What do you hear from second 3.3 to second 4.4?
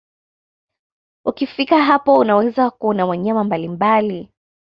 mbalimbali